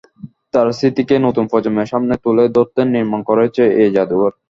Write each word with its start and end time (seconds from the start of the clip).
তাঁর 0.53 0.67
স্মৃতিকেই 0.77 1.21
নতুন 1.27 1.45
প্রজন্মের 1.51 1.91
সামনে 1.91 2.13
তুলে 2.23 2.43
ধরতে 2.55 2.81
নির্মাণ 2.93 3.19
করা 3.27 3.41
হয়েছে 3.43 3.63
এই 3.81 3.89
জাদুঘর। 3.95 4.31